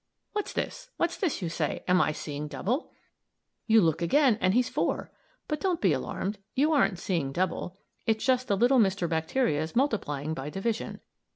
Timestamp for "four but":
4.67-5.59